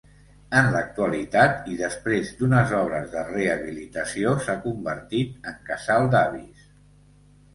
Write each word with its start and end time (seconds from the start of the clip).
En 0.59 0.67
l'actualitat, 0.75 1.57
i 1.73 1.75
després 1.81 2.31
d'unes 2.39 2.71
obres 2.77 3.05
de 3.11 3.25
rehabilitació, 3.27 4.33
s'ha 4.45 4.55
reconvertit 4.57 5.51
en 5.51 5.59
casal 5.69 6.09
d'avis. 6.17 6.65